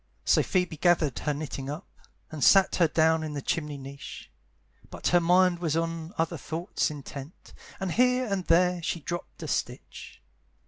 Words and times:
So 0.25 0.41
Phoebe 0.41 0.77
gathered 0.77 1.19
her 1.19 1.33
knitting 1.35 1.69
up, 1.69 1.85
And 2.31 2.43
sat 2.43 2.77
her 2.77 2.87
down 2.87 3.21
in 3.21 3.33
the 3.35 3.39
chimney 3.43 3.77
niche; 3.77 4.31
But 4.89 5.09
her 5.09 5.19
mind 5.19 5.59
was 5.59 5.77
on 5.77 6.15
other 6.17 6.37
thoughts 6.37 6.89
intent, 6.89 7.53
And 7.79 7.91
here 7.91 8.25
and 8.25 8.45
there 8.45 8.81
she 8.81 8.99
dropped 9.01 9.43
a 9.43 9.47
stitch. 9.47 10.19